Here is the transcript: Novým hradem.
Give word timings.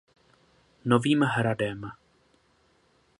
Novým 0.85 1.21
hradem. 1.23 1.79